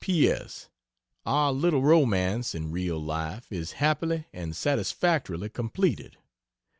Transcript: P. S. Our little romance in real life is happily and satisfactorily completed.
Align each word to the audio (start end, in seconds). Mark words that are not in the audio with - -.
P. 0.03 0.27
S. 0.27 0.67
Our 1.27 1.53
little 1.53 1.83
romance 1.83 2.55
in 2.55 2.71
real 2.71 2.97
life 2.99 3.51
is 3.51 3.73
happily 3.73 4.25
and 4.33 4.55
satisfactorily 4.55 5.49
completed. 5.49 6.17